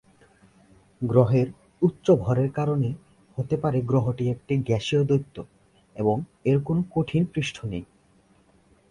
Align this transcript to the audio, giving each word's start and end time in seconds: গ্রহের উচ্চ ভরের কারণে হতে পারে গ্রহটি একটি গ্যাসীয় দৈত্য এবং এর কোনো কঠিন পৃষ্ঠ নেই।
গ্রহের 1.01 1.47
উচ্চ 1.81 2.05
ভরের 2.15 2.49
কারণে 2.51 2.89
হতে 3.37 3.55
পারে 3.57 3.79
গ্রহটি 3.81 4.23
একটি 4.29 4.53
গ্যাসীয় 4.67 5.01
দৈত্য 5.05 5.35
এবং 5.95 6.17
এর 6.45 6.57
কোনো 6.63 6.81
কঠিন 6.91 7.23
পৃষ্ঠ 7.33 7.57
নেই। 7.65 7.85